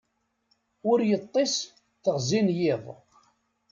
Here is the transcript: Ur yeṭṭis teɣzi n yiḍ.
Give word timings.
Ur 0.91 0.99
yeṭṭis 1.09 1.53
teɣzi 2.03 2.39
n 2.45 2.49
yiḍ. 2.57 2.85